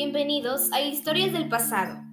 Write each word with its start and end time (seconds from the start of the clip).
Bienvenidos 0.00 0.70
a 0.72 0.80
Historias 0.80 1.32
del 1.32 1.48
Pasado. 1.48 2.04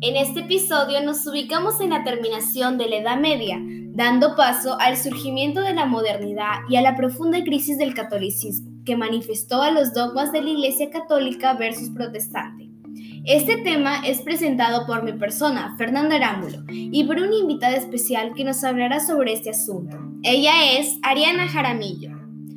En 0.00 0.14
este 0.14 0.42
episodio 0.42 1.02
nos 1.02 1.26
ubicamos 1.26 1.80
en 1.80 1.90
la 1.90 2.04
terminación 2.04 2.78
de 2.78 2.88
la 2.88 2.98
Edad 2.98 3.18
Media, 3.18 3.58
dando 3.60 4.36
paso 4.36 4.78
al 4.78 4.96
surgimiento 4.96 5.60
de 5.60 5.74
la 5.74 5.84
modernidad 5.84 6.60
y 6.68 6.76
a 6.76 6.82
la 6.82 6.94
profunda 6.94 7.42
crisis 7.42 7.78
del 7.78 7.94
catolicismo, 7.94 8.84
que 8.84 8.96
manifestó 8.96 9.60
a 9.60 9.72
los 9.72 9.92
dogmas 9.92 10.30
de 10.30 10.40
la 10.40 10.50
Iglesia 10.50 10.88
Católica 10.90 11.54
versus 11.54 11.90
Protestante. 11.90 12.70
Este 13.24 13.56
tema 13.56 14.06
es 14.06 14.20
presentado 14.22 14.86
por 14.86 15.02
mi 15.02 15.14
persona, 15.14 15.74
Fernanda 15.76 16.14
Arámbulo, 16.14 16.62
y 16.68 17.02
por 17.02 17.16
una 17.16 17.34
invitada 17.34 17.74
especial 17.74 18.34
que 18.36 18.44
nos 18.44 18.62
hablará 18.62 19.00
sobre 19.00 19.32
este 19.32 19.50
asunto. 19.50 19.98
Ella 20.22 20.78
es 20.78 20.96
Ariana 21.02 21.48
Jaramillo. 21.48 22.12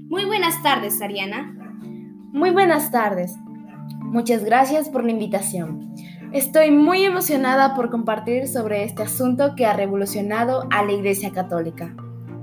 Muy 0.09 0.25
buenas 0.25 0.61
tardes, 0.61 1.01
Ariana. 1.01 1.57
Muy 2.31 2.51
buenas 2.51 2.91
tardes. 2.91 3.33
Muchas 4.15 4.45
gracias 4.45 4.87
por 4.87 5.03
la 5.03 5.11
invitación. 5.11 5.93
Estoy 6.31 6.71
muy 6.71 7.03
emocionada 7.03 7.75
por 7.75 7.89
compartir 7.89 8.47
sobre 8.47 8.85
este 8.85 9.03
asunto 9.03 9.55
que 9.57 9.65
ha 9.65 9.73
revolucionado 9.73 10.69
a 10.71 10.85
la 10.85 10.93
Iglesia 10.93 11.31
Católica. 11.31 11.93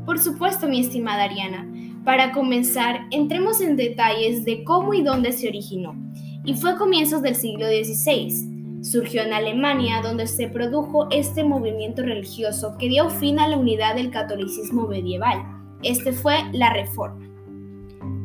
Por 0.05 0.19
supuesto, 0.19 0.69
mi 0.69 0.81
estimada 0.81 1.23
Ariana. 1.23 1.67
Para 2.05 2.33
comenzar, 2.33 3.07
entremos 3.11 3.63
en 3.63 3.77
detalles 3.77 4.45
de 4.45 4.65
cómo 4.65 4.93
y 4.93 5.03
dónde 5.03 5.33
se 5.33 5.49
originó 5.49 5.97
y 6.45 6.53
fue 6.53 6.73
a 6.73 6.77
comienzos 6.77 7.23
del 7.23 7.37
siglo 7.37 7.65
XVI. 7.65 8.83
Surgió 8.85 9.23
en 9.23 9.33
Alemania, 9.33 10.03
donde 10.03 10.27
se 10.27 10.49
produjo 10.49 11.09
este 11.11 11.43
movimiento 11.43 12.03
religioso 12.03 12.77
que 12.79 12.91
dio 12.91 13.09
fin 13.09 13.39
a 13.39 13.49
la 13.49 13.57
unidad 13.57 13.95
del 13.95 14.11
catolicismo 14.11 14.89
medieval. 14.89 15.39
Este 15.83 16.13
fue 16.13 16.35
la 16.53 16.71
Reforma. 16.75 17.32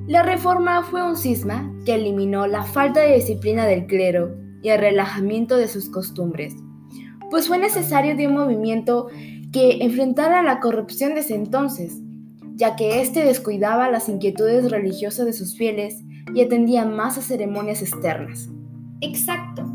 La 0.07 0.23
Reforma 0.23 0.83
fue 0.83 1.03
un 1.05 1.17
cisma 1.17 1.69
que 1.85 1.95
eliminó 1.95 2.47
la 2.47 2.63
falta 2.63 3.01
de 3.01 3.15
disciplina 3.15 3.65
del 3.65 3.87
clero 3.87 4.37
y 4.63 4.69
el 4.69 4.79
relajamiento 4.79 5.57
de 5.57 5.67
sus 5.67 5.89
costumbres, 5.89 6.55
pues 7.29 7.49
fue 7.49 7.57
necesario 7.57 8.15
de 8.15 8.27
un 8.27 8.35
movimiento 8.35 9.07
que 9.51 9.83
enfrentara 9.83 10.41
la 10.43 10.61
corrupción 10.61 11.13
desde 11.13 11.35
entonces, 11.35 12.01
ya 12.55 12.77
que 12.77 13.01
éste 13.01 13.25
descuidaba 13.25 13.91
las 13.91 14.07
inquietudes 14.07 14.71
religiosas 14.71 15.25
de 15.25 15.33
sus 15.33 15.57
fieles 15.57 16.01
y 16.33 16.41
atendía 16.41 16.85
más 16.85 17.17
a 17.17 17.21
ceremonias 17.21 17.81
externas. 17.81 18.49
Exacto. 19.01 19.69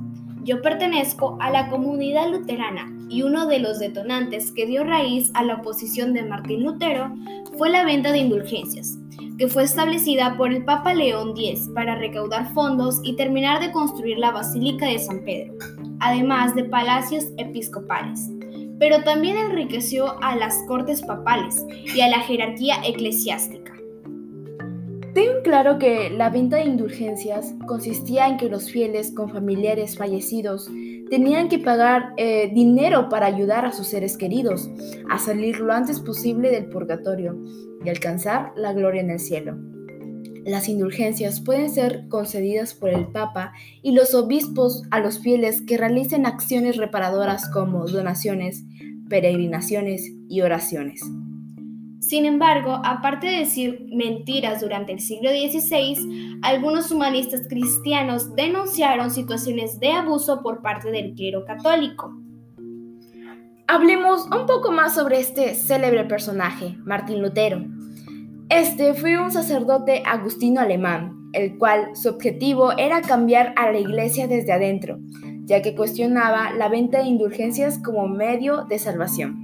Yo 0.45 0.63
pertenezco 0.63 1.37
a 1.41 1.51
la 1.51 1.69
comunidad 1.69 2.31
luterana 2.31 2.91
y 3.11 3.23
uno 3.23 3.47
de 3.47 3.59
los 3.59 3.79
detonantes 3.79 4.51
que 4.53 4.65
dio 4.65 4.83
raíz 4.83 5.31
a 5.35 5.45
la 5.45 5.57
oposición 5.57 6.15
de 6.15 6.23
Martín 6.23 6.63
Lutero 6.65 7.15
fue 7.59 7.69
la 7.69 7.85
venta 7.85 8.13
de 8.13 8.19
indulgencias, 8.19 8.99
que 9.43 9.49
fue 9.49 9.65
establecida 9.65 10.37
por 10.37 10.53
el 10.53 10.65
Papa 10.65 10.95
León 10.95 11.31
X 11.31 11.69
para 11.75 11.97
recaudar 11.97 12.55
fondos 12.55 13.01
y 13.03 13.17
terminar 13.17 13.61
de 13.61 13.73
construir 13.73 14.17
la 14.19 14.31
Basílica 14.31 14.87
de 14.87 15.01
San 15.01 15.25
Pedro, 15.25 15.55
además 15.99 16.55
de 16.55 16.63
palacios 16.63 17.25
episcopales. 17.39 18.31
Pero 18.79 19.03
también 19.03 19.37
enriqueció 19.37 20.17
a 20.23 20.37
las 20.37 20.55
cortes 20.69 21.03
papales 21.03 21.67
y 21.73 22.03
a 22.03 22.09
la 22.09 22.21
jerarquía 22.21 22.77
eclesiástica. 22.87 23.73
Tengo 25.13 25.43
claro 25.43 25.77
que 25.77 26.09
la 26.11 26.31
venta 26.31 26.59
de 26.59 26.67
indulgencias 26.67 27.53
consistía 27.67 28.29
en 28.29 28.37
que 28.37 28.49
los 28.49 28.71
fieles 28.71 29.11
con 29.11 29.29
familiares 29.29 29.99
fallecidos 29.99 30.71
tenían 31.13 31.51
que 31.51 31.59
pagar 31.59 32.15
eh, 32.17 32.51
dinero 32.55 33.11
para 33.11 33.27
ayudar 33.27 33.67
a 33.67 33.73
sus 33.73 33.89
seres 33.89 34.17
queridos 34.17 34.71
a 35.11 35.19
salir 35.19 35.61
lo 35.61 35.75
antes 35.75 36.01
posible 36.01 36.51
del 36.51 36.71
purgatorio 36.71 37.39
y 37.85 37.91
alcanzar 37.91 38.55
la 38.57 38.73
gloria 38.73 39.03
en 39.03 39.11
el 39.11 39.21
cielo. 39.21 39.59
Las 40.47 40.71
indulgencias 40.71 41.43
pueden 41.43 41.69
ser 41.69 42.09
concedidas 42.09 42.73
por 42.73 42.89
el 42.89 43.09
Papa 43.09 43.53
y 43.83 43.93
los 43.93 44.15
obispos 44.15 44.85
a 44.91 45.01
los 45.01 45.19
fieles 45.19 45.61
que 45.61 45.77
realicen 45.77 46.25
acciones 46.25 46.79
reparadoras 46.79 47.47
como 47.51 47.87
donaciones, 47.87 48.65
peregrinaciones 49.11 50.11
y 50.31 50.41
oraciones. 50.41 51.03
Sin 52.13 52.27
embargo, 52.27 52.79
aparte 52.85 53.27
de 53.27 53.39
decir 53.39 53.87
mentiras 53.91 54.61
durante 54.61 54.93
el 54.93 55.01
siglo 55.01 55.31
XVI, 55.31 56.41
algunos 56.43 56.91
humanistas 56.91 57.49
cristianos 57.49 58.37
denunciaron 58.37 59.11
situaciones 59.11 59.81
de 59.81 59.93
abuso 59.93 60.43
por 60.43 60.61
parte 60.61 60.91
del 60.91 61.15
clero 61.15 61.47
católico. 61.47 62.13
Hablemos 63.67 64.27
un 64.27 64.45
poco 64.45 64.73
más 64.73 64.95
sobre 64.95 65.21
este 65.21 65.55
célebre 65.55 66.05
personaje, 66.05 66.77
Martín 66.85 67.23
Lutero. 67.23 67.65
Este 68.51 68.93
fue 68.93 69.19
un 69.19 69.31
sacerdote 69.31 70.03
agustino 70.05 70.61
alemán, 70.61 71.31
el 71.33 71.57
cual 71.57 71.97
su 71.97 72.11
objetivo 72.11 72.73
era 72.77 73.01
cambiar 73.01 73.55
a 73.57 73.73
la 73.73 73.79
iglesia 73.79 74.29
desde 74.29 74.53
adentro, 74.53 74.99
ya 75.47 75.63
que 75.63 75.75
cuestionaba 75.75 76.53
la 76.53 76.69
venta 76.69 76.99
de 76.99 77.09
indulgencias 77.09 77.79
como 77.79 78.07
medio 78.07 78.67
de 78.67 78.79
salvación. 78.79 79.42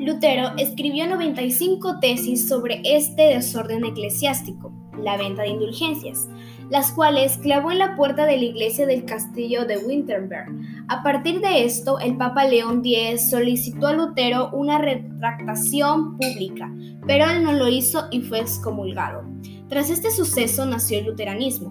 Lutero 0.00 0.52
escribió 0.56 1.06
95 1.06 1.98
tesis 2.00 2.48
sobre 2.48 2.80
este 2.84 3.34
desorden 3.34 3.84
eclesiástico, 3.84 4.72
la 4.98 5.18
venta 5.18 5.42
de 5.42 5.50
indulgencias, 5.50 6.26
las 6.70 6.90
cuales 6.92 7.36
clavó 7.36 7.70
en 7.70 7.80
la 7.80 7.96
puerta 7.96 8.24
de 8.24 8.38
la 8.38 8.44
iglesia 8.44 8.86
del 8.86 9.04
castillo 9.04 9.66
de 9.66 9.76
Winterberg. 9.76 10.48
A 10.88 11.02
partir 11.02 11.42
de 11.42 11.66
esto, 11.66 11.98
el 11.98 12.16
Papa 12.16 12.46
León 12.46 12.80
X 12.82 13.28
solicitó 13.28 13.88
a 13.88 13.92
Lutero 13.92 14.48
una 14.54 14.78
retractación 14.78 16.16
pública, 16.16 16.72
pero 17.06 17.28
él 17.28 17.44
no 17.44 17.52
lo 17.52 17.68
hizo 17.68 18.06
y 18.10 18.22
fue 18.22 18.40
excomulgado. 18.40 19.22
Tras 19.68 19.90
este 19.90 20.10
suceso 20.10 20.64
nació 20.64 21.00
el 21.00 21.08
luteranismo. 21.08 21.68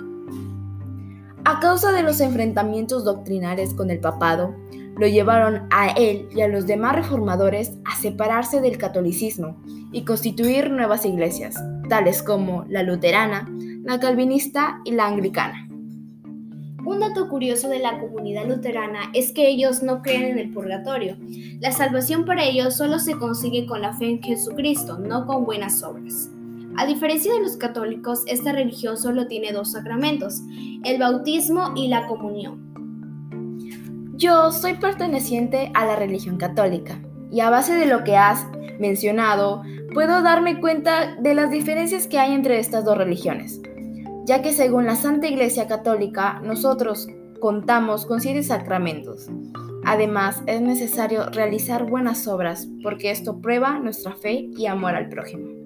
A 1.45 1.59
causa 1.59 1.91
de 1.93 2.03
los 2.03 2.21
enfrentamientos 2.21 3.05
doctrinales 3.05 3.73
con 3.73 3.89
el 3.89 3.99
papado, 3.99 4.53
lo 4.99 5.07
llevaron 5.07 5.67
a 5.71 5.91
él 5.91 6.27
y 6.35 6.41
a 6.41 6.47
los 6.47 6.67
demás 6.67 6.95
reformadores 6.95 7.71
a 7.85 7.95
separarse 7.95 8.59
del 8.59 8.77
catolicismo 8.77 9.57
y 9.93 10.03
constituir 10.03 10.69
nuevas 10.69 11.05
iglesias, 11.05 11.55
tales 11.87 12.21
como 12.21 12.65
la 12.67 12.83
luterana, 12.83 13.49
la 13.83 13.99
calvinista 13.99 14.81
y 14.83 14.91
la 14.91 15.07
anglicana. 15.07 15.67
Un 16.85 16.99
dato 16.99 17.29
curioso 17.29 17.69
de 17.69 17.79
la 17.79 17.99
comunidad 17.99 18.45
luterana 18.45 19.11
es 19.13 19.31
que 19.31 19.47
ellos 19.47 19.83
no 19.83 20.01
creen 20.01 20.23
en 20.23 20.39
el 20.39 20.51
purgatorio. 20.51 21.17
La 21.59 21.71
salvación 21.71 22.25
para 22.25 22.43
ellos 22.43 22.75
solo 22.75 22.99
se 22.99 23.17
consigue 23.17 23.65
con 23.67 23.81
la 23.81 23.93
fe 23.93 24.09
en 24.09 24.23
Jesucristo, 24.23 24.97
no 24.97 25.25
con 25.25 25.45
buenas 25.45 25.81
obras. 25.83 26.29
A 26.77 26.85
diferencia 26.85 27.33
de 27.33 27.41
los 27.41 27.57
católicos, 27.57 28.23
esta 28.27 28.53
religión 28.53 28.97
solo 28.97 29.27
tiene 29.27 29.51
dos 29.51 29.71
sacramentos, 29.71 30.41
el 30.83 30.99
bautismo 30.99 31.73
y 31.75 31.87
la 31.87 32.07
comunión. 32.07 32.68
Yo 34.19 34.51
soy 34.51 34.73
perteneciente 34.73 35.71
a 35.73 35.85
la 35.85 35.95
religión 35.95 36.35
católica 36.35 37.01
y 37.31 37.39
a 37.39 37.49
base 37.49 37.77
de 37.77 37.85
lo 37.85 38.03
que 38.03 38.17
has 38.17 38.45
mencionado, 38.77 39.63
puedo 39.93 40.21
darme 40.21 40.59
cuenta 40.59 41.15
de 41.15 41.33
las 41.33 41.49
diferencias 41.51 42.05
que 42.05 42.19
hay 42.19 42.33
entre 42.33 42.59
estas 42.59 42.83
dos 42.83 42.97
religiones, 42.97 43.61
ya 44.25 44.41
que 44.41 44.51
según 44.51 44.87
la 44.87 44.97
Santa 44.97 45.29
Iglesia 45.29 45.67
Católica, 45.67 46.41
nosotros 46.43 47.07
contamos 47.39 48.05
con 48.05 48.19
siete 48.19 48.43
sacramentos. 48.43 49.29
Además, 49.85 50.43
es 50.47 50.59
necesario 50.59 51.29
realizar 51.29 51.89
buenas 51.89 52.27
obras 52.27 52.67
porque 52.83 53.11
esto 53.11 53.39
prueba 53.39 53.79
nuestra 53.79 54.17
fe 54.17 54.49
y 54.57 54.65
amor 54.65 54.95
al 54.95 55.07
prójimo. 55.07 55.58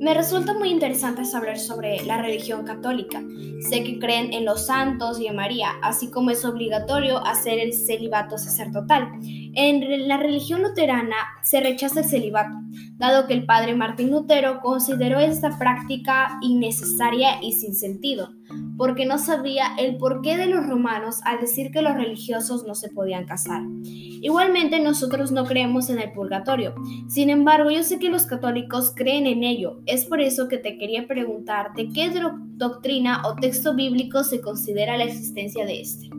Me 0.00 0.14
resulta 0.14 0.54
muy 0.54 0.70
interesante 0.70 1.26
saber 1.26 1.58
sobre 1.58 2.02
la 2.06 2.22
religión 2.22 2.64
católica. 2.64 3.22
Sé 3.68 3.84
que 3.84 3.98
creen 3.98 4.32
en 4.32 4.46
los 4.46 4.64
santos 4.64 5.20
y 5.20 5.26
en 5.26 5.36
María, 5.36 5.72
así 5.82 6.10
como 6.10 6.30
es 6.30 6.42
obligatorio 6.46 7.18
hacer 7.18 7.58
el 7.58 7.74
celibato 7.74 8.38
sacerdotal. 8.38 9.10
En 9.54 10.08
la 10.08 10.16
religión 10.16 10.62
luterana 10.62 11.16
se 11.42 11.60
rechaza 11.60 12.00
el 12.00 12.06
celibato, 12.06 12.56
dado 12.96 13.26
que 13.26 13.34
el 13.34 13.46
padre 13.46 13.74
Martín 13.74 14.10
Lutero 14.10 14.60
consideró 14.60 15.18
esta 15.18 15.58
práctica 15.58 16.38
innecesaria 16.42 17.42
y 17.42 17.52
sin 17.52 17.74
sentido 17.74 18.30
porque 18.76 19.06
no 19.06 19.18
sabía 19.18 19.74
el 19.78 19.96
porqué 19.96 20.36
de 20.36 20.46
los 20.46 20.66
romanos 20.66 21.20
al 21.24 21.40
decir 21.40 21.70
que 21.70 21.82
los 21.82 21.94
religiosos 21.94 22.64
no 22.66 22.74
se 22.74 22.88
podían 22.88 23.26
casar. 23.26 23.62
Igualmente 23.84 24.80
nosotros 24.80 25.32
no 25.32 25.44
creemos 25.44 25.90
en 25.90 25.98
el 25.98 26.12
purgatorio, 26.12 26.74
sin 27.08 27.30
embargo 27.30 27.70
yo 27.70 27.82
sé 27.82 27.98
que 27.98 28.08
los 28.08 28.24
católicos 28.24 28.92
creen 28.94 29.26
en 29.26 29.44
ello, 29.44 29.80
es 29.86 30.04
por 30.06 30.20
eso 30.20 30.48
que 30.48 30.58
te 30.58 30.78
quería 30.78 31.06
preguntar 31.06 31.74
de 31.74 31.88
qué 31.88 32.10
doctrina 32.56 33.22
o 33.26 33.36
texto 33.36 33.74
bíblico 33.74 34.24
se 34.24 34.40
considera 34.40 34.96
la 34.96 35.04
existencia 35.04 35.64
de 35.64 35.80
este. 35.80 36.10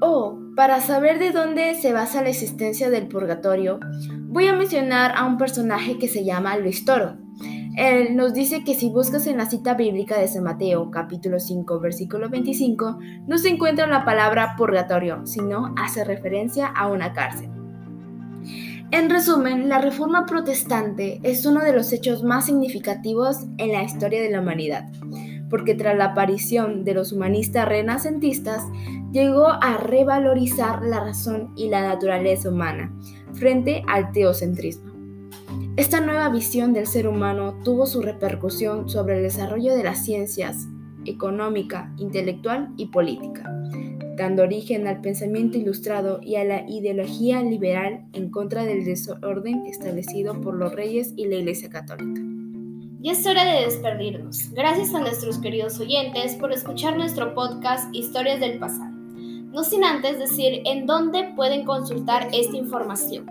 Oh, 0.00 0.38
para 0.54 0.80
saber 0.80 1.18
de 1.18 1.32
dónde 1.32 1.74
se 1.74 1.92
basa 1.92 2.22
la 2.22 2.28
existencia 2.28 2.88
del 2.88 3.08
purgatorio, 3.08 3.80
voy 4.28 4.46
a 4.46 4.54
mencionar 4.54 5.12
a 5.16 5.24
un 5.24 5.38
personaje 5.38 5.98
que 5.98 6.06
se 6.06 6.24
llama 6.24 6.56
Luis 6.56 6.84
Toro. 6.84 7.16
Él 7.76 8.16
nos 8.16 8.32
dice 8.32 8.64
que 8.64 8.74
si 8.74 8.90
buscas 8.90 9.26
en 9.26 9.38
la 9.38 9.46
cita 9.46 9.74
bíblica 9.74 10.18
de 10.18 10.28
San 10.28 10.44
Mateo, 10.44 10.90
capítulo 10.90 11.38
5, 11.40 11.80
versículo 11.80 12.28
25, 12.28 12.98
no 13.26 13.38
se 13.38 13.48
encuentra 13.48 13.86
la 13.86 14.04
palabra 14.04 14.54
purgatorio, 14.56 15.26
sino 15.26 15.74
hace 15.76 16.04
referencia 16.04 16.66
a 16.66 16.88
una 16.88 17.12
cárcel. 17.12 17.50
En 18.90 19.10
resumen, 19.10 19.68
la 19.68 19.80
reforma 19.80 20.26
protestante 20.26 21.20
es 21.22 21.44
uno 21.44 21.60
de 21.60 21.74
los 21.74 21.92
hechos 21.92 22.22
más 22.22 22.46
significativos 22.46 23.46
en 23.58 23.72
la 23.72 23.82
historia 23.82 24.22
de 24.22 24.30
la 24.30 24.40
humanidad, 24.40 24.88
porque 25.50 25.74
tras 25.74 25.96
la 25.96 26.06
aparición 26.06 26.84
de 26.84 26.94
los 26.94 27.12
humanistas 27.12 27.68
renacentistas, 27.68 28.62
llegó 29.12 29.48
a 29.48 29.78
revalorizar 29.78 30.82
la 30.82 31.00
razón 31.00 31.52
y 31.56 31.68
la 31.68 31.82
naturaleza 31.82 32.50
humana 32.50 32.92
frente 33.32 33.82
al 33.86 34.12
teocentrismo. 34.12 34.92
Esta 35.76 36.00
nueva 36.00 36.28
visión 36.28 36.72
del 36.72 36.86
ser 36.86 37.06
humano 37.06 37.54
tuvo 37.64 37.86
su 37.86 38.02
repercusión 38.02 38.88
sobre 38.88 39.16
el 39.16 39.22
desarrollo 39.22 39.74
de 39.74 39.84
las 39.84 40.04
ciencias 40.04 40.66
económica, 41.04 41.92
intelectual 41.96 42.70
y 42.76 42.86
política, 42.86 43.50
dando 44.16 44.42
origen 44.42 44.86
al 44.86 45.00
pensamiento 45.00 45.56
ilustrado 45.56 46.20
y 46.22 46.36
a 46.36 46.44
la 46.44 46.68
ideología 46.68 47.42
liberal 47.42 48.04
en 48.12 48.30
contra 48.30 48.64
del 48.64 48.84
desorden 48.84 49.66
establecido 49.66 50.40
por 50.40 50.54
los 50.54 50.74
reyes 50.74 51.14
y 51.16 51.26
la 51.26 51.36
Iglesia 51.36 51.70
Católica. 51.70 52.20
Ya 53.00 53.12
es 53.12 53.24
hora 53.26 53.44
de 53.44 53.64
despedirnos. 53.64 54.50
Gracias 54.52 54.92
a 54.92 55.00
nuestros 55.00 55.38
queridos 55.38 55.78
oyentes 55.78 56.34
por 56.34 56.52
escuchar 56.52 56.96
nuestro 56.96 57.32
podcast 57.32 57.94
Historias 57.94 58.40
del 58.40 58.58
Pasado. 58.58 58.97
No 59.52 59.64
sin 59.64 59.84
antes 59.84 60.18
decir 60.18 60.62
en 60.66 60.86
dónde 60.86 61.32
pueden 61.34 61.64
consultar 61.64 62.28
esta 62.32 62.56
información. 62.56 63.26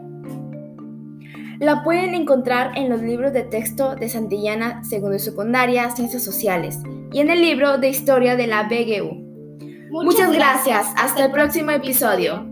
La 1.60 1.84
pueden 1.84 2.14
encontrar 2.14 2.78
en 2.78 2.90
los 2.90 3.02
libros 3.02 3.34
de 3.34 3.44
texto 3.44 3.96
de 3.96 4.10
Santillana, 4.10 4.84
segundo 4.84 5.16
y 5.16 5.20
secundaria, 5.20 5.90
Ciencias 5.90 6.24
Sociales, 6.24 6.80
y 7.12 7.20
en 7.20 7.30
el 7.30 7.42
libro 7.42 7.78
de 7.78 7.90
Historia 7.90 8.36
de 8.36 8.48
la 8.48 8.64
BGU. 8.64 9.28
Muchas, 9.90 10.32
gracias. 10.32 10.86
Hasta 10.98 11.26
el 11.26 11.32
próximo 11.32 11.72
episodio. 11.72 12.46